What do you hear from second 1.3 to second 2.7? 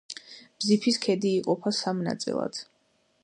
იყოფა სამ ნაწილად.